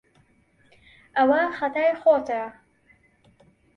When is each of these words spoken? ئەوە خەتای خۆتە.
ئەوە 1.17 1.41
خەتای 1.57 1.91
خۆتە. 2.01 2.43